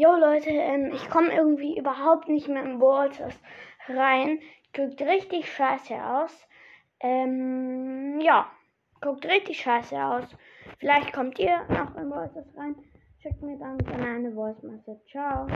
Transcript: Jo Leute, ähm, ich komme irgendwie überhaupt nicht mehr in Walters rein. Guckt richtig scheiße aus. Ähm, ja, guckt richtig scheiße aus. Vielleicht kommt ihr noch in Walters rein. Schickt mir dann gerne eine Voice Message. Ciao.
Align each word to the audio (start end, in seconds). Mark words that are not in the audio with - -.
Jo 0.00 0.14
Leute, 0.14 0.50
ähm, 0.50 0.92
ich 0.94 1.10
komme 1.10 1.34
irgendwie 1.34 1.76
überhaupt 1.76 2.28
nicht 2.28 2.46
mehr 2.46 2.62
in 2.62 2.80
Walters 2.80 3.34
rein. 3.88 4.38
Guckt 4.72 5.02
richtig 5.02 5.52
scheiße 5.52 5.96
aus. 5.96 6.46
Ähm, 7.00 8.20
ja, 8.20 8.48
guckt 9.00 9.26
richtig 9.26 9.60
scheiße 9.60 10.00
aus. 10.00 10.22
Vielleicht 10.78 11.12
kommt 11.12 11.40
ihr 11.40 11.64
noch 11.68 11.96
in 11.96 12.10
Walters 12.10 12.46
rein. 12.56 12.76
Schickt 13.20 13.42
mir 13.42 13.58
dann 13.58 13.76
gerne 13.78 14.06
eine 14.06 14.32
Voice 14.32 14.62
Message. 14.62 15.04
Ciao. 15.10 15.46